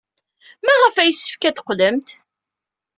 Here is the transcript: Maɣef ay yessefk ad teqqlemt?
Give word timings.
Maɣef 0.65 0.95
ay 0.97 1.07
yessefk 1.09 1.43
ad 1.43 1.55
teqqlemt? 1.55 2.09